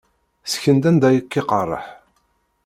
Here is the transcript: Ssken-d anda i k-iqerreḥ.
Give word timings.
Ssken-d 0.51 0.83
anda 0.89 1.09
i 1.11 1.19
k-iqerreḥ. 1.21 1.85